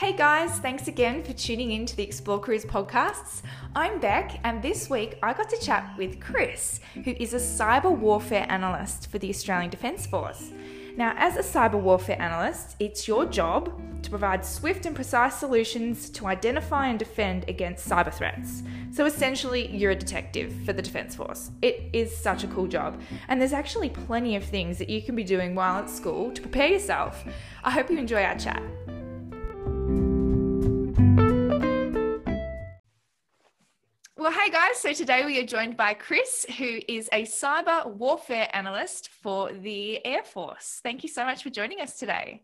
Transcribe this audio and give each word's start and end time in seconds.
Hey 0.00 0.14
guys, 0.14 0.58
thanks 0.60 0.88
again 0.88 1.22
for 1.22 1.34
tuning 1.34 1.72
in 1.72 1.84
to 1.84 1.94
the 1.94 2.02
Explore 2.02 2.40
Cruise 2.40 2.64
podcasts. 2.64 3.42
I'm 3.76 4.00
Bec, 4.00 4.40
and 4.44 4.62
this 4.62 4.88
week 4.88 5.18
I 5.22 5.34
got 5.34 5.50
to 5.50 5.60
chat 5.60 5.92
with 5.98 6.18
Chris, 6.18 6.80
who 7.04 7.10
is 7.18 7.34
a 7.34 7.36
cyber 7.36 7.94
warfare 7.94 8.46
analyst 8.48 9.10
for 9.10 9.18
the 9.18 9.28
Australian 9.28 9.68
Defence 9.68 10.06
Force. 10.06 10.52
Now, 10.96 11.12
as 11.18 11.36
a 11.36 11.40
cyber 11.40 11.78
warfare 11.78 12.20
analyst, 12.20 12.76
it's 12.78 13.06
your 13.06 13.26
job 13.26 13.78
to 14.02 14.08
provide 14.08 14.44
swift 14.44 14.86
and 14.86 14.96
precise 14.96 15.36
solutions 15.36 16.08
to 16.10 16.26
identify 16.26 16.86
and 16.86 16.98
defend 16.98 17.46
against 17.46 17.86
cyber 17.86 18.12
threats. 18.12 18.62
So 18.90 19.04
essentially, 19.04 19.68
you're 19.68 19.92
a 19.92 19.96
detective 19.96 20.52
for 20.64 20.72
the 20.72 20.82
Defence 20.82 21.14
Force. 21.14 21.50
It 21.60 21.90
is 21.92 22.16
such 22.16 22.42
a 22.42 22.48
cool 22.48 22.66
job, 22.66 23.00
and 23.28 23.38
there's 23.38 23.52
actually 23.52 23.90
plenty 23.90 24.34
of 24.34 24.44
things 24.44 24.78
that 24.78 24.88
you 24.88 25.02
can 25.02 25.14
be 25.14 25.24
doing 25.24 25.54
while 25.54 25.76
at 25.76 25.90
school 25.90 26.32
to 26.32 26.40
prepare 26.40 26.68
yourself. 26.68 27.22
I 27.62 27.70
hope 27.70 27.90
you 27.90 27.98
enjoy 27.98 28.22
our 28.22 28.38
chat. 28.38 28.62
Well, 34.20 34.32
hey 34.32 34.50
guys. 34.50 34.76
So 34.76 34.92
today 34.92 35.24
we 35.24 35.40
are 35.40 35.46
joined 35.46 35.78
by 35.78 35.94
Chris, 35.94 36.44
who 36.58 36.80
is 36.86 37.08
a 37.10 37.22
cyber 37.22 37.86
warfare 37.86 38.50
analyst 38.52 39.08
for 39.08 39.50
the 39.50 40.04
Air 40.04 40.22
Force. 40.22 40.80
Thank 40.82 41.02
you 41.02 41.08
so 41.08 41.24
much 41.24 41.42
for 41.42 41.48
joining 41.48 41.80
us 41.80 41.98
today. 41.98 42.42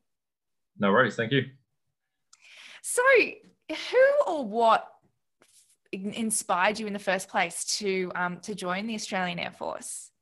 No 0.78 0.90
worries. 0.90 1.16
Thank 1.16 1.32
you. 1.32 1.42
So, 2.80 3.02
who 3.68 4.08
or 4.26 4.46
what 4.46 4.88
inspired 5.92 6.78
you 6.78 6.86
in 6.86 6.94
the 6.94 6.98
first 6.98 7.28
place 7.28 7.66
to 7.77 8.10
um, 8.14 8.40
to 8.40 8.54
join 8.54 8.86
the 8.86 8.94
Australian 8.94 9.38
Air 9.38 9.52
Force? 9.52 10.12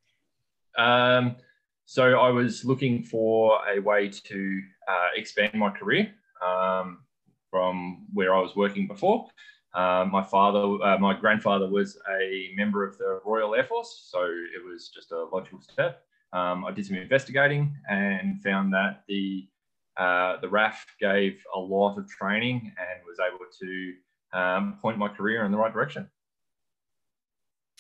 Um, 0.77 1.37
so 1.85 2.19
I 2.19 2.31
was 2.31 2.65
looking 2.65 3.05
for 3.05 3.61
a 3.73 3.79
way 3.79 4.09
to 4.09 4.61
uh, 4.89 5.09
expand 5.15 5.55
my 5.55 5.71
career 5.71 6.13
um, 6.45 7.05
from 7.49 8.07
where 8.13 8.35
I 8.35 8.41
was 8.41 8.57
working 8.57 8.89
before. 8.89 9.29
Um, 9.75 10.13
my 10.13 10.23
father, 10.23 10.83
uh, 10.85 10.99
my 10.99 11.19
grandfather 11.19 11.69
was 11.69 11.99
a 12.21 12.51
member 12.55 12.87
of 12.87 12.97
the 12.97 13.21
Royal 13.25 13.55
Air 13.55 13.65
Force, 13.65 14.09
so 14.09 14.23
it 14.23 14.65
was 14.65 14.89
just 14.89 15.11
a 15.11 15.25
logical 15.25 15.61
step. 15.61 16.03
Um, 16.33 16.65
I 16.65 16.71
did 16.71 16.87
some 16.87 16.97
investigating 16.97 17.77
and 17.89 18.41
found 18.43 18.73
that 18.73 19.03
the 19.09 19.49
uh, 19.97 20.41
the 20.41 20.49
RAF 20.49 20.85
gave 21.01 21.41
a 21.55 21.59
lot 21.59 21.97
of 21.99 22.09
training 22.09 22.73
and 22.79 23.01
was 23.07 23.19
able 23.21 23.45
to 23.61 24.39
um, 24.39 24.79
point 24.83 24.99
my 24.99 25.09
career 25.09 25.45
in 25.45 25.53
the 25.53 25.59
right 25.59 25.73
direction. 25.73 26.09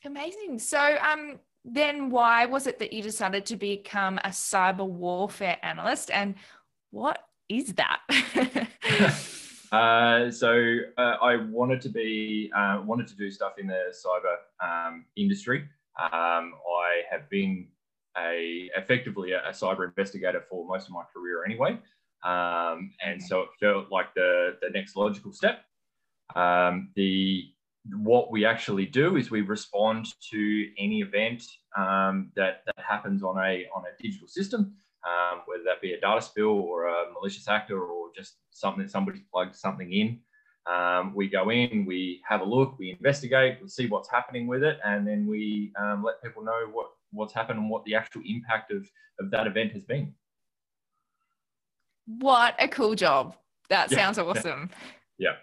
Amazing. 0.04 0.60
So, 0.60 0.96
um, 1.02 1.40
then 1.64 2.10
why 2.10 2.46
was 2.46 2.68
it 2.68 2.78
that 2.78 2.92
you 2.92 3.02
decided 3.02 3.46
to 3.46 3.56
become 3.56 4.18
a 4.18 4.28
cyber 4.28 4.86
warfare 4.86 5.58
analyst, 5.62 6.10
and 6.10 6.34
what 6.90 7.26
is 7.48 7.74
that? 7.74 8.00
Uh, 9.74 10.30
so 10.30 10.76
uh, 10.98 11.16
I 11.20 11.34
wanted 11.36 11.80
to 11.80 11.88
be 11.88 12.48
uh, 12.56 12.80
wanted 12.84 13.08
to 13.08 13.16
do 13.16 13.28
stuff 13.28 13.54
in 13.58 13.66
the 13.66 13.92
cyber 13.92 14.36
um, 14.62 15.04
industry. 15.16 15.68
Um, 16.00 16.54
I 16.84 17.02
have 17.10 17.28
been 17.28 17.66
a 18.16 18.70
effectively 18.76 19.32
a, 19.32 19.40
a, 19.48 19.50
cyber 19.50 19.84
investigator 19.84 20.44
for 20.48 20.64
most 20.64 20.86
of 20.86 20.92
my 20.92 21.02
career 21.12 21.44
anyway, 21.44 21.76
um, 22.22 22.92
and 23.04 23.20
so 23.20 23.40
it 23.40 23.48
felt 23.58 23.90
like 23.90 24.14
the 24.14 24.56
the 24.62 24.70
next 24.70 24.94
logical 24.94 25.32
step. 25.32 25.64
Um, 26.36 26.90
the 26.94 27.42
what 27.96 28.30
we 28.30 28.44
actually 28.44 28.86
do 28.86 29.16
is 29.16 29.32
we 29.32 29.40
respond 29.40 30.06
to 30.30 30.68
any 30.78 31.00
event 31.00 31.42
um, 31.76 32.30
that 32.36 32.62
that 32.66 32.78
happens 32.78 33.24
on 33.24 33.38
a 33.38 33.66
on 33.74 33.82
a 33.90 34.02
digital 34.02 34.28
system 34.28 34.76
um, 35.06 35.42
whether 35.46 35.62
that 35.64 35.80
be 35.80 35.92
a 35.92 36.00
data 36.00 36.22
spill 36.22 36.48
or 36.48 36.86
a 36.86 37.12
malicious 37.12 37.48
actor 37.48 37.80
or 37.82 38.08
just 38.14 38.36
something 38.50 38.82
that 38.82 38.90
somebody's 38.90 39.22
plugged 39.32 39.54
something 39.54 39.92
in. 39.92 40.20
Um, 40.66 41.14
we 41.14 41.28
go 41.28 41.50
in, 41.50 41.84
we 41.86 42.22
have 42.26 42.40
a 42.40 42.44
look, 42.44 42.78
we 42.78 42.90
investigate, 42.90 43.58
we 43.60 43.68
see 43.68 43.86
what's 43.86 44.10
happening 44.10 44.46
with 44.46 44.62
it, 44.62 44.78
and 44.82 45.06
then 45.06 45.26
we 45.26 45.72
um, 45.78 46.02
let 46.02 46.22
people 46.22 46.42
know 46.42 46.68
what, 46.72 46.86
what's 47.12 47.34
happened 47.34 47.58
and 47.58 47.68
what 47.68 47.84
the 47.84 47.94
actual 47.94 48.22
impact 48.24 48.72
of, 48.72 48.88
of 49.20 49.30
that 49.30 49.46
event 49.46 49.72
has 49.72 49.84
been. 49.84 50.14
What 52.06 52.54
a 52.58 52.68
cool 52.68 52.94
job. 52.94 53.36
That 53.68 53.90
yeah. 53.90 53.98
sounds 53.98 54.18
awesome. 54.18 54.70
Yeah. 55.18 55.34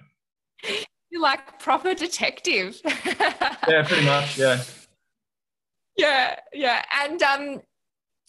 You're 1.11 1.21
like 1.21 1.59
proper 1.59 1.93
detective. 1.93 2.81
yeah, 2.85 3.83
pretty 3.85 4.05
much. 4.05 4.37
Yeah. 4.37 4.63
Yeah, 5.97 6.39
yeah. 6.53 6.83
And 7.03 7.21
um, 7.21 7.61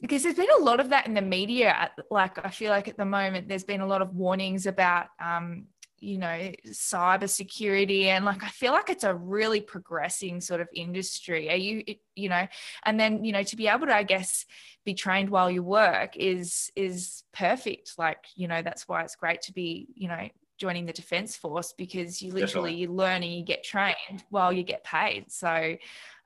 because 0.02 0.22
there's 0.22 0.34
been 0.34 0.46
a 0.58 0.62
lot 0.62 0.80
of 0.80 0.90
that 0.90 1.06
in 1.06 1.14
the 1.14 1.22
media 1.22 1.90
like 2.10 2.44
i 2.44 2.50
feel 2.50 2.70
like 2.70 2.88
at 2.88 2.98
the 2.98 3.04
moment 3.04 3.48
there's 3.48 3.64
been 3.64 3.80
a 3.80 3.86
lot 3.86 4.02
of 4.02 4.14
warnings 4.14 4.66
about 4.66 5.06
um, 5.24 5.66
you 6.02 6.18
know 6.18 6.52
cyber 6.66 7.28
security 7.28 8.08
and 8.08 8.24
like 8.24 8.42
i 8.42 8.48
feel 8.48 8.72
like 8.72 8.90
it's 8.90 9.04
a 9.04 9.14
really 9.14 9.60
progressing 9.60 10.40
sort 10.40 10.60
of 10.60 10.68
industry. 10.74 11.48
Are 11.48 11.56
you 11.56 11.84
you 12.16 12.28
know 12.28 12.46
and 12.84 12.98
then 12.98 13.24
you 13.24 13.32
know 13.32 13.44
to 13.44 13.56
be 13.56 13.68
able 13.68 13.86
to 13.86 13.94
i 13.94 14.02
guess 14.02 14.44
be 14.84 14.94
trained 14.94 15.30
while 15.30 15.50
you 15.50 15.62
work 15.62 16.16
is 16.16 16.72
is 16.74 17.22
perfect. 17.32 17.92
Like 17.98 18.24
you 18.34 18.48
know 18.48 18.62
that's 18.62 18.88
why 18.88 19.02
it's 19.02 19.14
great 19.14 19.42
to 19.42 19.52
be 19.52 19.86
you 19.94 20.08
know 20.08 20.28
joining 20.58 20.86
the 20.86 20.92
defense 20.92 21.36
force 21.36 21.72
because 21.76 22.20
you 22.20 22.32
literally 22.32 22.72
Definitely. 22.72 22.74
you 22.74 22.92
learn 22.92 23.22
and 23.22 23.32
you 23.32 23.44
get 23.44 23.64
trained 23.64 24.24
while 24.28 24.52
you 24.52 24.64
get 24.64 24.84
paid. 24.84 25.30
So 25.30 25.76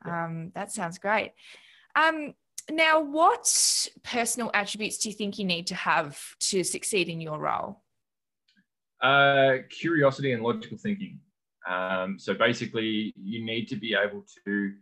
um, 0.05 0.53
that 0.55 0.73
sounds 0.73 0.99
great. 0.99 1.33
Um, 1.95 2.35
now, 2.71 3.01
what 3.01 3.89
personal 4.03 4.51
attributes 4.53 4.99
do 4.99 5.09
you 5.09 5.15
think 5.15 5.39
you 5.39 5.45
need 5.45 5.69
to 5.69 5.75
have 5.75 6.21
to 6.41 6.65
succeed 6.65 7.09
in 7.09 7.21
your 7.21 7.39
role? 7.39 7.83
Uh, 9.01 9.59
curiosity 9.71 10.33
and 10.33 10.43
logical 10.43 10.77
thinking. 10.77 11.21
Um, 11.69 12.19
so 12.19 12.35
basically, 12.35 13.13
you 13.17 13.45
need 13.45 13.67
to 13.67 13.77
be 13.77 13.95
able 13.95 14.25
to 14.47 14.73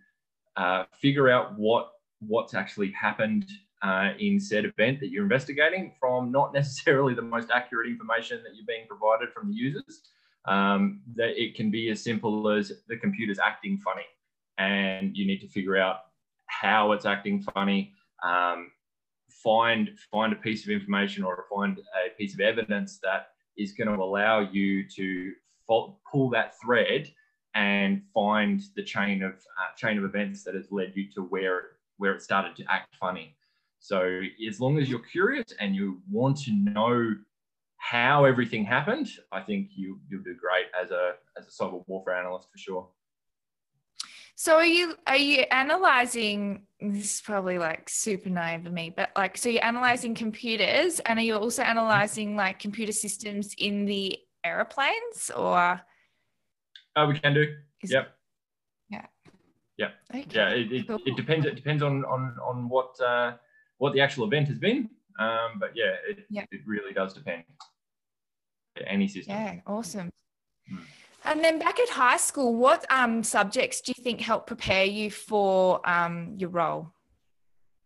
uh, 0.56 0.84
figure 0.92 1.28
out 1.28 1.58
what 1.58 1.90
what's 2.20 2.54
actually 2.54 2.90
happened 2.92 3.46
uh, 3.82 4.12
in 4.18 4.40
said 4.40 4.64
event 4.64 4.98
that 5.00 5.10
you're 5.10 5.24
investigating 5.24 5.92
from 6.00 6.32
not 6.32 6.54
necessarily 6.54 7.12
the 7.12 7.22
most 7.22 7.50
accurate 7.50 7.88
information 7.88 8.42
that 8.44 8.54
you're 8.54 8.66
being 8.66 8.86
provided 8.88 9.30
from 9.32 9.48
the 9.48 9.54
users. 9.54 10.02
Um, 10.46 11.00
that 11.16 11.42
it 11.42 11.54
can 11.54 11.70
be 11.70 11.88
as 11.88 12.04
simple 12.04 12.50
as 12.50 12.70
the 12.86 12.98
computer's 12.98 13.38
acting 13.38 13.78
funny, 13.78 14.04
and 14.58 15.16
you 15.16 15.26
need 15.26 15.40
to 15.40 15.48
figure 15.48 15.78
out 15.78 16.00
how 16.46 16.92
it's 16.92 17.06
acting 17.06 17.42
funny, 17.54 17.92
um, 18.24 18.70
find 19.28 19.90
find 20.10 20.32
a 20.32 20.36
piece 20.36 20.64
of 20.64 20.70
information 20.70 21.24
or 21.24 21.44
find 21.54 21.78
a 21.78 22.16
piece 22.16 22.34
of 22.34 22.40
evidence 22.40 22.98
that 23.02 23.28
is 23.56 23.72
going 23.72 23.88
to 23.88 24.02
allow 24.02 24.40
you 24.40 24.88
to 24.88 25.32
pull 25.66 26.30
that 26.30 26.54
thread 26.62 27.10
and 27.54 28.02
find 28.12 28.62
the 28.74 28.82
chain 28.82 29.22
of 29.22 29.32
uh, 29.32 29.74
chain 29.76 29.98
of 29.98 30.04
events 30.04 30.42
that 30.44 30.54
has 30.54 30.70
led 30.70 30.92
you 30.94 31.10
to 31.14 31.22
where 31.22 31.72
where 31.98 32.14
it 32.14 32.22
started 32.22 32.56
to 32.56 32.64
act 32.68 32.94
funny. 32.96 33.36
So 33.78 34.22
as 34.48 34.60
long 34.60 34.78
as 34.78 34.88
you're 34.88 35.00
curious 35.00 35.52
and 35.60 35.76
you 35.76 36.00
want 36.10 36.38
to 36.44 36.52
know 36.52 37.14
how 37.76 38.24
everything 38.24 38.64
happened, 38.64 39.08
I 39.30 39.40
think 39.40 39.70
you 39.76 40.00
you'll 40.08 40.22
do 40.22 40.34
great 40.34 40.66
as 40.80 40.90
a 40.90 41.12
as 41.38 41.46
a 41.46 41.50
cyber 41.50 41.84
warfare 41.86 42.16
analyst 42.16 42.48
for 42.50 42.58
sure. 42.58 42.88
So 44.36 44.56
are 44.56 44.66
you 44.66 44.94
are 45.06 45.16
you 45.16 45.44
analyzing 45.50 46.66
this 46.80 47.14
is 47.16 47.20
probably 47.22 47.58
like 47.58 47.88
super 47.88 48.28
naive 48.28 48.66
of 48.66 48.72
me, 48.72 48.92
but 48.94 49.10
like 49.16 49.38
so 49.38 49.48
you're 49.48 49.64
analyzing 49.64 50.14
computers 50.14 51.00
and 51.00 51.18
are 51.18 51.22
you 51.22 51.36
also 51.36 51.62
analyzing 51.62 52.36
like 52.36 52.58
computer 52.58 52.92
systems 52.92 53.54
in 53.58 53.84
the 53.84 54.18
aeroplanes 54.44 55.30
or 55.34 55.80
uh, 56.96 57.06
we 57.08 57.18
can 57.18 57.34
do. 57.34 57.46
Is 57.82 57.92
yep. 57.92 58.14
yeah. 58.88 59.06
Yeah. 59.76 59.90
Okay. 60.14 60.26
Yeah. 60.30 60.48
It, 60.50 60.72
it, 60.72 60.88
cool. 60.88 60.98
it, 61.04 61.16
depends. 61.16 61.46
It 61.46 61.56
depends 61.56 61.82
on 61.82 62.04
on 62.04 62.36
on 62.44 62.68
what 62.68 62.98
uh, 63.00 63.32
what 63.78 63.92
the 63.92 64.00
actual 64.00 64.26
event 64.26 64.48
has 64.48 64.58
been. 64.58 64.90
Um, 65.18 65.58
but 65.58 65.70
yeah, 65.74 65.94
it, 66.08 66.26
it 66.30 66.60
really 66.66 66.92
does 66.92 67.14
depend. 67.14 67.44
Any 68.86 69.08
system. 69.08 69.34
Yeah. 69.34 69.60
Awesome. 69.66 70.10
Hmm. 70.68 70.78
And 71.24 71.42
then 71.42 71.58
back 71.58 71.80
at 71.80 71.88
high 71.88 72.18
school, 72.18 72.54
what 72.54 72.84
um, 72.90 73.22
subjects 73.22 73.80
do 73.80 73.92
you 73.96 74.02
think 74.02 74.20
helped 74.20 74.46
prepare 74.46 74.84
you 74.84 75.10
for 75.10 75.80
um, 75.88 76.34
your 76.36 76.50
role? 76.50 76.92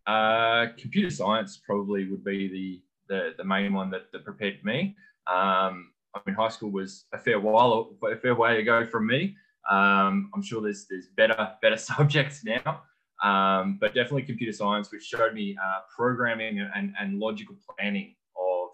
Uh, 0.07 0.67
computer 0.77 1.11
science 1.11 1.61
probably 1.65 2.11
would 2.11 2.25
be 2.25 2.49
the, 2.49 3.15
the, 3.15 3.35
the 3.39 3.45
main 3.45 3.73
one 3.73 3.91
that, 3.91 4.11
that 4.13 4.25
prepared 4.25 4.65
me. 4.65 4.97
Um, 5.29 5.93
I 6.15 6.21
mean, 6.27 6.35
high 6.35 6.49
school 6.49 6.71
was 6.71 7.05
a 7.13 7.19
fair 7.19 7.39
while, 7.39 7.91
a 8.11 8.17
fair 8.17 8.35
way 8.35 8.61
ago 8.61 8.87
from 8.87 9.07
me. 9.07 9.37
Um, 9.71 10.31
I'm 10.35 10.43
sure 10.43 10.63
there's 10.63 10.87
there's 10.89 11.09
better 11.17 11.53
better 11.61 11.77
subjects 11.93 12.43
now, 12.43 12.83
um, 13.23 13.77
but 13.81 13.95
definitely 13.95 14.23
computer 14.23 14.53
science, 14.53 14.91
which 14.91 15.03
showed 15.03 15.35
me 15.35 15.57
uh, 15.63 15.81
programming 15.95 16.61
and, 16.75 16.95
and 16.99 17.19
logical 17.19 17.57
planning 17.69 18.15
of, 18.37 18.69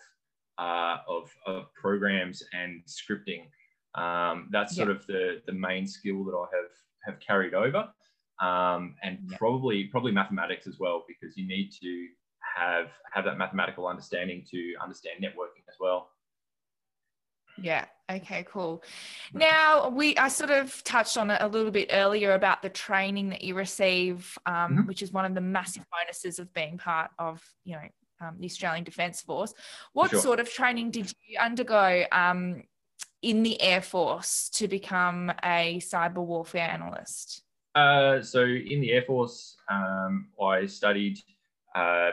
uh, 0.59 0.99
of, 1.09 1.31
of 1.47 1.75
programs 1.75 2.43
and 2.53 2.83
scripting. 2.87 3.47
Um, 3.95 4.49
that's 4.51 4.75
sort 4.75 4.91
of 4.91 5.07
the 5.07 5.43
the 5.47 5.53
main 5.53 5.87
skill 5.87 6.25
that 6.25 6.33
I 6.33 6.47
have 6.57 7.15
have 7.15 7.21
carried 7.21 7.55
over, 7.55 7.89
um, 8.41 8.97
and 9.03 9.19
probably 9.39 9.85
probably 9.85 10.13
mathematics 10.13 10.67
as 10.67 10.79
well 10.79 11.05
because 11.07 11.37
you 11.37 11.47
need 11.47 11.71
to 11.81 12.09
have 12.57 12.89
have 13.13 13.25
that 13.25 13.39
mathematical 13.39 13.87
understanding 13.87 14.45
to 14.51 14.75
understand 14.83 15.23
networking 15.23 15.65
as 15.69 15.77
well. 15.79 16.11
Yeah. 17.59 17.85
Okay, 18.11 18.45
cool. 18.51 18.83
Now 19.33 19.89
we 19.89 20.17
I 20.17 20.29
sort 20.29 20.51
of 20.51 20.83
touched 20.85 21.17
on 21.17 21.31
it 21.31 21.41
a 21.41 21.49
little 21.49 21.71
bit 21.71 21.91
earlier 21.93 22.35
about 22.35 22.63
the 22.63 22.69
training 22.69 23.31
that 23.31 23.43
you 23.43 23.55
receive, 23.55 24.37
um, 24.45 24.55
mm-hmm. 24.55 24.87
which 24.87 25.03
is 25.03 25.13
one 25.13 25.25
of 25.25 25.35
the 25.35 25.41
massive 25.41 25.85
bonuses 25.91 26.39
of 26.39 26.53
being 26.53 26.77
part 26.77 27.11
of, 27.19 27.43
you 27.65 27.77
know, 27.77 27.89
um, 28.21 28.37
the 28.39 28.47
Australian 28.47 28.85
Defence 28.85 29.23
Force. 29.23 29.55
What 29.93 30.11
sure. 30.11 30.21
sort 30.21 30.41
of 30.41 30.51
training 30.51 30.91
did 30.91 31.13
you 31.27 31.39
undergo 31.39 32.05
um, 32.13 32.65
in 33.25 33.43
the 33.43 33.61
Air 33.61 33.81
Force 33.81 34.51
to 34.51 34.69
become 34.69 35.33
a 35.43 35.81
cyber 35.81 36.25
warfare 36.25 36.69
analyst? 36.69 37.43
Uh, 37.75 38.21
so 38.21 38.43
in 38.43 38.81
the 38.81 38.93
Air 38.93 39.03
Force, 39.03 39.57
um, 39.71 40.29
I 40.41 40.67
studied 40.67 41.19
uh, 41.75 42.11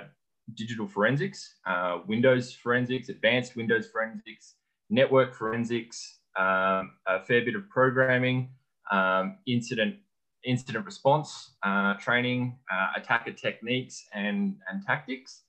digital 0.55 0.87
forensics, 0.87 1.55
uh, 1.67 1.99
Windows 2.07 2.53
forensics, 2.53 3.09
advanced 3.09 3.55
Windows 3.55 3.87
forensics, 3.91 4.55
network 4.89 5.35
forensics, 5.35 6.19
um, 6.37 6.93
a 7.07 7.21
fair 7.27 7.43
bit 7.43 7.55
of 7.55 7.69
programming, 7.69 8.49
um, 8.91 9.37
incident 9.45 9.95
incident 10.43 10.85
response 10.85 11.51
uh, 11.63 11.93
training, 11.95 12.57
uh, 12.73 12.87
attacker 12.95 13.31
techniques 13.31 14.05
and, 14.13 14.55
and 14.71 14.83
tactics. 14.83 15.43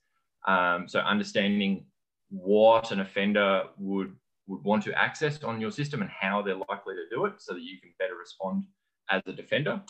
Um, 0.47 0.87
so 0.87 0.99
understanding 0.99 1.85
what 2.29 2.91
an 2.91 2.99
offender 2.99 3.63
would, 3.77 4.15
would 4.47 4.63
want 4.63 4.83
to 4.83 4.93
access 4.93 5.41
on 5.43 5.61
your 5.61 5.71
system 5.71 6.01
and 6.01 6.11
how 6.11 6.41
they're 6.41 6.55
likely 6.55 6.95
to 6.95 7.15
do 7.15 7.25
it 7.25 7.33
so 7.37 7.53
that 7.53 7.61
you 7.61 7.79
can 7.79 7.91
better 7.99 8.15
respond 8.15 8.65
as 9.09 9.21
a 9.25 9.33
defender. 9.33 9.81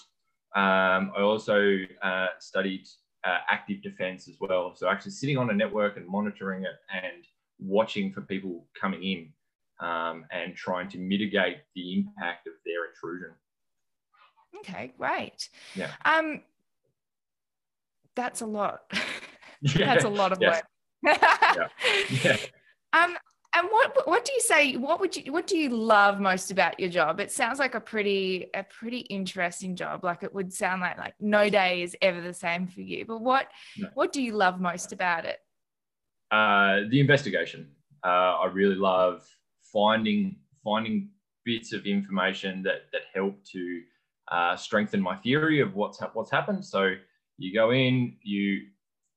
Um, 0.56 1.12
I 1.18 1.22
also 1.22 1.80
uh, 2.04 2.28
studied 2.40 2.88
uh, 3.24 3.40
active 3.50 3.82
defense 3.82 4.28
as 4.28 4.36
well. 4.40 4.76
So 4.76 4.88
actually 4.88 5.12
sitting 5.12 5.38
on 5.38 5.50
a 5.50 5.54
network 5.54 5.98
and 5.98 6.08
monitoring 6.08 6.64
it 6.64 6.76
and 6.94 7.24
watching 7.60 8.12
for 8.12 8.22
people 8.22 8.68
coming 8.80 9.04
in 9.04 9.88
um, 9.88 10.26
and 10.32 10.56
trying 10.56 10.90
to 10.90 10.98
mitigate 11.00 11.58
the 11.76 11.96
impact 11.96 12.48
of 12.48 12.54
their 12.66 12.86
intrusion. 12.86 13.32
Okay, 14.60 14.94
great. 14.98 15.50
Yeah. 15.76 15.92
Um, 16.06 16.42
that's 18.16 18.42
a 18.42 18.46
lot. 18.46 18.84
That's 19.78 20.04
a 20.04 20.10
lot 20.10 20.34
of 20.34 20.40
yes. 20.42 20.62
work. 21.04 21.20
yeah. 21.22 21.68
yeah. 22.24 22.38
And 23.56 23.68
what 23.70 24.08
what 24.08 24.26
do 24.26 24.34
you 24.34 24.42
say? 24.42 24.78
What 24.78 25.00
would 25.00 25.16
you 25.16 25.32
what 25.32 25.46
do 25.46 25.58
you 25.58 25.70
love 25.70 26.20
most 26.20 26.50
about 26.50 26.80
your 26.80 26.90
job? 26.90 27.20
It 27.20 27.32
sounds 27.32 27.60
like 27.60 27.76
a 27.76 27.80
pretty 27.80 28.50
a 28.56 28.64
pretty 28.64 29.00
interesting 29.00 29.76
job. 29.76 30.04
Like 30.04 30.24
it 30.24 30.34
would 30.34 30.52
sound 30.52 30.82
like 30.82 30.98
like 30.98 31.14
no 31.20 31.50
day 31.50 31.84
is 31.84 31.96
ever 32.02 32.20
the 32.20 32.34
same 32.34 32.68
for 32.68 32.82
you. 32.82 33.06
But 33.06 33.22
what 33.22 33.48
no. 33.78 33.90
what 33.94 34.12
do 34.12 34.24
you 34.24 34.34
love 34.34 34.60
most 34.60 34.92
about 34.92 35.26
it? 35.26 35.38
Uh, 36.32 36.82
the 36.90 37.00
investigation. 37.00 37.70
Uh, 38.04 38.38
I 38.42 38.46
really 38.48 38.76
love 38.76 39.24
finding 39.62 40.38
finding 40.64 41.10
bits 41.46 41.74
of 41.74 41.86
information 41.86 42.64
that 42.64 42.92
that 42.92 43.04
help 43.14 43.36
to 43.52 43.82
uh, 44.32 44.56
strengthen 44.56 45.00
my 45.00 45.16
theory 45.18 45.60
of 45.60 45.76
what's 45.76 46.00
ha- 46.00 46.10
what's 46.14 46.32
happened. 46.32 46.66
So 46.66 46.96
you 47.38 47.54
go 47.54 47.72
in, 47.72 48.16
you 48.24 48.62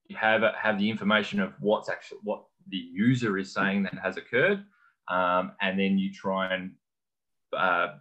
you 0.09 0.17
have 0.17 0.43
have 0.61 0.79
the 0.79 0.91
information 0.91 1.41
of 1.41 1.55
what's 1.61 1.89
actually 1.89 2.19
what 2.23 2.45
the 2.69 2.77
user 2.93 3.39
is 3.39 3.53
saying 3.53 3.83
that 3.85 3.95
has 4.03 4.17
occurred, 4.17 4.65
um, 5.09 5.53
and 5.61 5.79
then 5.79 5.99
you 5.99 6.13
try 6.13 6.55
and 6.55 6.73
uh, 7.57 7.95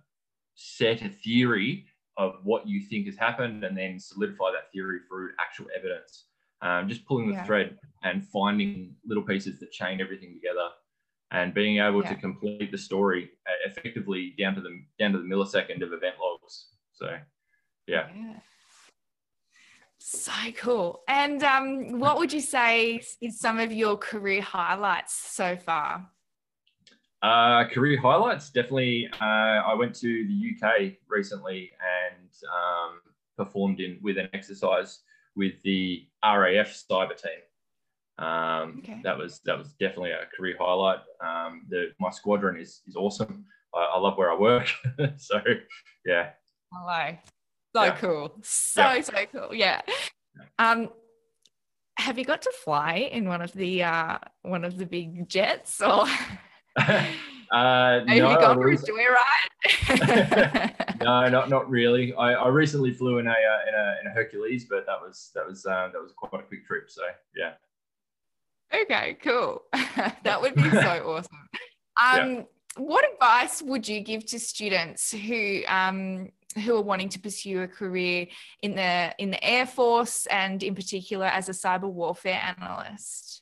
set 0.56 1.02
a 1.02 1.10
theory 1.10 1.86
of 2.18 2.36
what 2.44 2.68
you 2.68 2.82
think 2.82 3.06
has 3.06 3.18
happened, 3.18 3.64
and 3.64 3.78
then 3.78 4.00
solidify 4.00 4.52
that 4.52 4.72
theory 4.72 5.00
through 5.08 5.32
actual 5.40 5.68
evidence. 5.78 6.26
Um, 6.62 6.88
just 6.88 7.06
pulling 7.06 7.28
the 7.28 7.34
yeah. 7.34 7.44
thread 7.44 7.78
and 8.04 8.26
finding 8.28 8.96
little 9.06 9.24
pieces 9.24 9.60
that 9.60 9.72
chain 9.72 10.02
everything 10.02 10.34
together, 10.34 10.70
and 11.32 11.54
being 11.54 11.80
able 11.80 12.02
yeah. 12.04 12.10
to 12.10 12.16
complete 12.16 12.72
the 12.72 12.78
story 12.78 13.30
effectively 13.66 14.34
down 14.40 14.56
to 14.56 14.62
the 14.62 14.70
down 14.98 15.12
to 15.12 15.20
the 15.20 15.26
millisecond 15.26 15.84
of 15.84 15.94
event 15.94 16.16
logs. 16.22 16.70
So, 16.94 17.18
yeah. 17.88 18.08
yeah. 18.16 18.40
So 20.08 20.32
cool. 20.56 21.02
And 21.08 21.44
um, 21.44 22.00
what 22.00 22.20
would 22.20 22.32
you 22.32 22.40
say 22.40 23.02
is 23.22 23.40
some 23.40 23.58
of 23.60 23.72
your 23.72 23.98
career 23.98 24.40
highlights 24.40 25.16
so 25.16 25.58
far? 25.58 26.08
Uh, 27.24 27.68
career 27.70 28.00
highlights 28.00 28.52
definitely. 28.52 29.10
Uh, 29.20 29.24
I 29.66 29.74
went 29.74 29.96
to 29.96 30.28
the 30.28 30.52
UK 30.52 30.94
recently 31.10 31.72
and 31.82 32.30
um, 32.54 33.00
performed 33.36 33.80
in 33.80 33.98
with 34.04 34.20
an 34.20 34.30
exercise 34.34 35.00
with 35.36 35.60
the 35.64 36.08
RAF 36.24 36.68
cyber 36.68 37.20
team. 37.20 38.24
Um, 38.24 38.84
okay. 38.84 39.02
That 39.04 39.18
was 39.18 39.40
that 39.46 39.58
was 39.58 39.74
definitely 39.74 40.12
a 40.12 40.28
career 40.38 40.56
highlight. 40.60 41.00
Um, 41.20 41.66
the, 41.68 41.94
my 42.00 42.12
squadron 42.12 42.62
is 42.62 42.82
is 42.86 42.96
awesome. 42.96 43.44
I, 43.74 43.94
I 43.96 44.00
love 44.00 44.20
where 44.20 44.32
I 44.32 44.36
work. 44.36 44.72
so 45.18 45.42
yeah. 46.06 46.30
Hello 46.72 47.18
so 47.76 47.84
yeah. 47.84 47.96
cool. 47.98 48.32
So, 48.42 48.82
yeah. 48.82 49.02
so 49.02 49.14
cool. 49.34 49.54
Yeah. 49.54 49.82
Um, 50.60 50.90
have 51.98 52.18
you 52.18 52.24
got 52.24 52.42
to 52.44 52.52
fly 52.64 53.10
in 53.12 53.28
one 53.28 53.42
of 53.42 53.52
the 53.54 53.84
uh, 53.84 54.18
one 54.44 54.64
of 54.64 54.78
the 54.78 54.86
big 54.86 55.28
jets 55.28 55.82
or 55.82 56.06
uh, 56.78 56.86
have 57.52 58.06
no, 58.06 58.14
you 58.14 58.22
gone 58.22 58.56
for 58.56 58.72
a 58.72 58.78
joyride? 58.78 59.52
no, 61.04 61.28
not 61.28 61.50
not 61.50 61.70
really. 61.70 62.14
I, 62.14 62.34
I 62.34 62.48
recently 62.48 62.94
flew 62.94 63.18
in 63.18 63.28
a, 63.28 63.32
uh, 63.32 63.60
in 63.68 63.76
a 63.76 63.96
in 64.02 64.08
a 64.08 64.10
Hercules, 64.12 64.66
but 64.70 64.86
that 64.86 65.02
was 65.02 65.32
that 65.36 65.46
was 65.46 65.66
uh, 65.66 65.90
that 65.92 66.02
was 66.02 66.14
quite 66.16 66.44
a 66.44 66.46
quick 66.46 66.66
trip. 66.66 66.90
So 66.90 67.02
yeah. 67.36 67.54
Okay, 68.74 69.18
cool. 69.22 69.64
that 70.24 70.42
would 70.42 70.56
be 70.56 70.70
so 70.70 71.04
awesome. 71.06 71.50
Um, 72.04 72.36
yeah. 72.36 72.42
What 72.78 73.06
advice 73.14 73.62
would 73.62 73.88
you 73.88 74.02
give 74.02 74.26
to 74.28 74.40
students 74.40 75.14
who 75.14 75.62
um, 75.68 76.30
who 76.64 76.76
are 76.76 76.82
wanting 76.82 77.10
to 77.10 77.20
pursue 77.20 77.62
a 77.62 77.68
career 77.68 78.28
in 78.62 78.76
the 78.76 79.14
in 79.18 79.32
the 79.32 79.44
Air 79.44 79.66
Force 79.66 80.26
and 80.28 80.64
in 80.64 80.76
particular 80.76 81.26
as 81.26 81.50
a 81.50 81.52
cyber 81.52 81.90
warfare 81.92 82.42
analyst? 82.58 83.42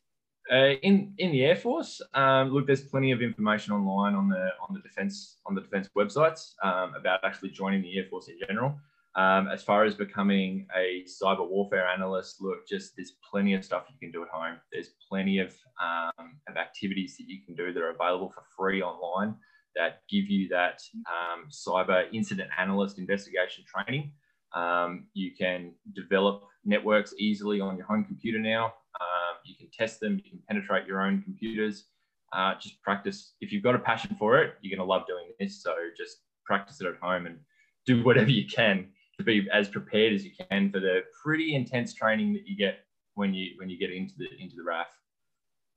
Uh, 0.52 0.76
in 0.82 1.14
in 1.20 1.32
the 1.32 1.46
Air 1.46 1.56
Force, 1.56 2.02
um, 2.14 2.50
look, 2.50 2.68
there's 2.68 2.84
plenty 2.84 3.12
of 3.12 3.22
information 3.22 3.74
online 3.74 4.16
on 4.16 4.28
the 4.30 4.50
on 4.68 4.74
the 4.74 4.82
defense 4.82 5.38
on 5.46 5.56
the 5.56 5.62
defense 5.62 5.90
websites 5.96 6.54
um, 6.64 6.94
about 6.96 7.20
actually 7.24 7.50
joining 7.50 7.82
the 7.82 7.98
Air 7.98 8.06
Force 8.10 8.28
in 8.28 8.38
general. 8.48 8.76
Um, 9.16 9.48
as 9.48 9.62
far 9.62 9.84
as 9.86 9.94
becoming 9.94 10.66
a 10.76 11.06
cyber 11.06 11.48
warfare 11.48 11.88
analyst, 11.88 12.42
look, 12.42 12.68
just 12.68 12.96
there's 12.96 13.14
plenty 13.30 13.54
of 13.54 13.64
stuff 13.64 13.86
you 13.88 13.96
can 14.00 14.12
do 14.12 14.24
at 14.24 14.30
home. 14.30 14.58
There's 14.72 14.90
plenty 15.08 15.38
of 15.38 15.54
um, 15.82 16.38
of 16.50 16.58
activities 16.58 17.16
that 17.18 17.28
you 17.28 17.40
can 17.46 17.56
do 17.56 17.72
that 17.72 17.82
are 17.82 17.92
available 17.92 18.30
for 18.30 18.44
free 18.58 18.82
online 18.82 19.36
that 19.76 20.02
give 20.10 20.26
you 20.26 20.48
that 20.50 20.80
um, 21.08 21.48
cyber 21.50 22.06
incident 22.14 22.50
analyst 22.58 23.00
investigation 23.00 23.64
training. 23.66 24.12
Um, 24.54 25.08
you 25.14 25.32
can 25.38 25.74
develop 25.96 26.44
networks 26.64 27.14
easily 27.18 27.60
on 27.60 27.78
your 27.78 27.86
home 27.86 28.04
computer 28.04 28.40
now. 28.40 28.66
Um, 28.66 29.38
you 29.44 29.56
can 29.56 29.70
test 29.72 30.00
them, 30.00 30.22
you 30.24 30.30
can 30.30 30.40
penetrate 30.48 30.86
your 30.86 31.02
own 31.02 31.22
computers. 31.22 31.86
Uh, 32.32 32.54
just 32.60 32.82
practice. 32.82 33.34
If 33.42 33.52
you've 33.52 33.64
got 33.64 33.76
a 33.76 33.80
passion 33.80 34.16
for 34.18 34.42
it, 34.42 34.56
you're 34.62 34.76
going 34.76 34.86
to 34.86 34.92
love 34.92 35.06
doing 35.08 35.26
this. 35.40 35.62
So 35.62 35.74
just 35.96 36.18
practice 36.46 36.82
it 36.82 36.88
at 36.88 36.96
home 37.02 37.26
and 37.26 37.38
do 37.86 38.04
whatever 38.04 38.30
you 38.30 38.48
can 38.48 38.88
to 39.18 39.24
be 39.24 39.48
as 39.54 39.68
prepared 39.68 40.14
as 40.14 40.26
you 40.26 40.32
can 40.50 40.72
for 40.72 40.80
the 40.80 41.02
pretty 41.24 41.56
intense 41.56 41.94
training 41.94 42.34
that 42.34 42.48
you 42.48 42.58
get 42.58 42.80
when 43.16 43.34
you 43.34 43.52
when 43.58 43.70
you 43.70 43.78
get 43.78 43.92
into 43.92 44.14
the 44.18 44.28
into 44.40 44.56
the 44.56 44.64
RAF. 44.64 44.88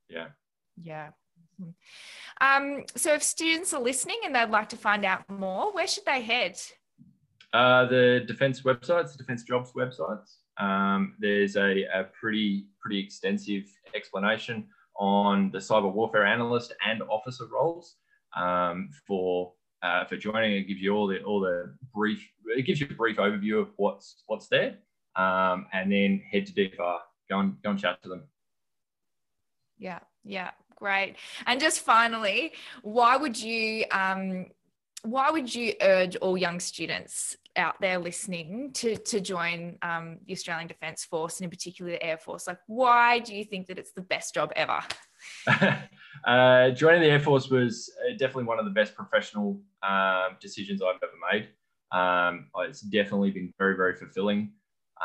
Yeah. 0.09 0.29
Yeah, 0.81 1.11
um, 2.41 2.85
so, 2.95 3.15
if 3.15 3.23
students 3.23 3.73
are 3.73 3.81
listening 3.81 4.21
and 4.25 4.35
they'd 4.35 4.51
like 4.51 4.69
to 4.71 4.77
find 4.77 5.05
out 5.05 5.29
more, 5.29 5.73
where 5.73 5.87
should 5.87 6.05
they 6.05 6.21
head? 6.21 6.59
Uh, 7.53 7.87
the 7.87 8.25
defence 8.27 8.63
websites, 8.63 9.13
the 9.13 9.19
defence 9.19 9.43
jobs 9.43 9.73
websites. 9.73 10.37
Um, 10.59 11.15
there's 11.19 11.57
a, 11.57 11.85
a, 11.85 12.05
pretty 12.19 12.67
pretty 12.81 12.99
extensive 12.99 13.65
explanation 13.95 14.67
on 14.99 15.51
the 15.51 15.59
cyber 15.59 15.93
warfare 15.93 16.25
analyst 16.25 16.75
and 16.87 17.03
officer 17.03 17.45
roles 17.53 17.97
um, 18.37 18.91
for 19.07 19.53
uh, 19.83 20.05
for 20.05 20.17
joining. 20.17 20.53
It 20.53 20.65
gives 20.65 20.81
you 20.81 20.95
all 20.95 21.07
the 21.07 21.23
all 21.23 21.41
the 21.41 21.75
brief. 21.95 22.27
It 22.57 22.67
gives 22.67 22.81
you 22.81 22.89
a 22.91 22.95
brief 22.95 23.17
overview 23.17 23.61
of 23.61 23.69
what's 23.77 24.23
what's 24.27 24.49
there, 24.49 24.77
um, 25.15 25.67
and 25.73 25.91
then 25.91 26.23
head 26.31 26.47
to 26.47 26.53
DFR. 26.53 26.99
Go 27.31 27.41
and 27.41 27.63
go 27.63 27.71
and 27.71 27.79
chat 27.79 28.03
to 28.03 28.09
them. 28.09 28.25
Yeah, 29.79 30.01
yeah, 30.25 30.51
Great. 30.77 31.17
And 31.47 31.59
just 31.59 31.81
finally, 31.81 32.53
why 32.83 33.17
would 33.17 33.41
you 33.41 33.87
um, 33.91 34.47
why 35.03 35.31
would 35.31 35.55
you 35.55 35.75
urge 35.81 36.17
all 36.17 36.37
young 36.37 36.61
students 36.61 37.37
out 37.57 37.81
there 37.81 37.99
listening 37.99 38.73
to 38.75 38.97
to 38.97 39.21
join 39.21 39.79
um, 39.81 40.19
the 40.27 40.35
Australian 40.35 40.69
Defence 40.69 41.05
Force 41.05 41.39
and 41.39 41.45
in 41.45 41.51
particular 41.51 41.93
the 41.93 42.03
Air 42.03 42.19
Force? 42.19 42.47
Like, 42.47 42.59
why 42.67 43.21
do 43.21 43.35
you 43.35 43.45
think 43.45 43.69
that 43.69 43.79
it's 43.79 43.93
the 43.93 44.03
best 44.03 44.35
job 44.35 44.53
ever? 44.55 44.81
uh, 46.27 46.71
joining 46.71 47.01
the 47.01 47.09
Air 47.09 47.21
Force 47.21 47.49
was 47.49 47.91
uh, 48.05 48.13
definitely 48.19 48.45
one 48.45 48.59
of 48.59 48.67
the 48.67 48.71
best 48.71 48.95
professional 48.95 49.59
um, 49.83 50.37
decisions 50.43 50.83
I've 50.83 50.97
ever 51.03 51.13
made. 51.33 51.49
Um, 51.91 52.49
it's 52.69 52.81
definitely 52.81 53.31
been 53.31 53.55
very, 53.59 53.77
very 53.77 53.95
fulfilling. 53.95 54.53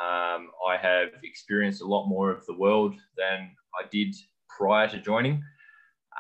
Um, 0.02 0.50
I 0.68 0.78
have 0.82 1.10
experienced 1.24 1.82
a 1.82 1.86
lot 1.86 2.08
more 2.08 2.32
of 2.32 2.46
the 2.46 2.58
world 2.58 2.96
than 3.18 3.52
I 3.80 3.88
did 3.90 4.16
prior 4.50 4.88
to 4.90 5.00
joining 5.00 5.44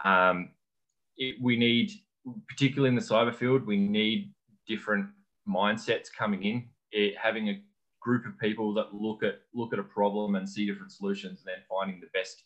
um, 0.03 0.49
it, 1.17 1.35
we 1.41 1.57
need 1.57 1.91
particularly 2.47 2.89
in 2.89 2.95
the 2.95 3.01
cyber 3.01 3.33
field, 3.33 3.65
we 3.65 3.77
need 3.77 4.33
different 4.67 5.07
mindsets 5.47 6.07
coming 6.15 6.43
in. 6.43 6.69
It, 6.91 7.15
having 7.17 7.49
a 7.49 7.61
group 7.99 8.25
of 8.25 8.37
people 8.39 8.73
that 8.73 8.93
look 8.93 9.23
at 9.23 9.41
look 9.53 9.73
at 9.73 9.79
a 9.79 9.83
problem 9.83 10.35
and 10.35 10.47
see 10.47 10.65
different 10.65 10.91
solutions, 10.91 11.39
and 11.39 11.47
then 11.47 11.63
finding 11.69 11.99
the 11.99 12.07
best 12.13 12.43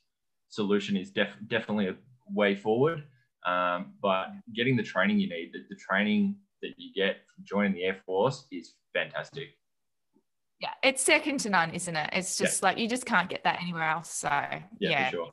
solution 0.49 0.95
is 0.95 1.11
def, 1.11 1.29
definitely 1.47 1.87
a 1.87 1.95
way 2.29 2.55
forward. 2.55 3.03
Um, 3.45 3.93
but 4.01 4.27
getting 4.55 4.75
the 4.75 4.83
training 4.83 5.19
you 5.19 5.29
need, 5.29 5.51
the, 5.53 5.59
the 5.69 5.75
training 5.75 6.35
that 6.61 6.73
you 6.77 6.93
get 6.93 7.17
from 7.33 7.43
joining 7.45 7.73
the 7.73 7.83
Air 7.83 7.97
Force 8.05 8.45
is 8.51 8.73
fantastic. 8.93 9.49
Yeah, 10.59 10.69
it's 10.83 11.03
second 11.03 11.39
to 11.41 11.49
none, 11.49 11.71
isn't 11.71 11.95
it? 11.95 12.09
It's 12.13 12.37
just 12.37 12.61
yeah. 12.61 12.69
like 12.69 12.77
you 12.77 12.87
just 12.87 13.05
can't 13.05 13.29
get 13.29 13.43
that 13.43 13.61
anywhere 13.61 13.83
else. 13.83 14.09
So 14.09 14.29
yeah, 14.29 14.61
yeah. 14.79 15.09
for 15.09 15.11
sure. 15.11 15.31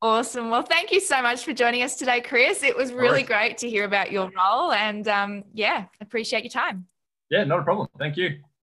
Awesome. 0.00 0.50
Well, 0.50 0.62
thank 0.62 0.92
you 0.92 1.00
so 1.00 1.20
much 1.22 1.44
for 1.44 1.52
joining 1.52 1.82
us 1.82 1.96
today, 1.96 2.20
Chris. 2.20 2.62
It 2.62 2.76
was 2.76 2.92
really 2.92 3.24
great 3.24 3.58
to 3.58 3.68
hear 3.68 3.84
about 3.84 4.12
your 4.12 4.30
role 4.36 4.72
and 4.72 5.08
um, 5.08 5.44
yeah, 5.52 5.86
appreciate 6.00 6.44
your 6.44 6.50
time. 6.50 6.86
Yeah, 7.30 7.44
not 7.44 7.60
a 7.60 7.62
problem. 7.62 7.88
Thank 7.98 8.16
you. 8.16 8.38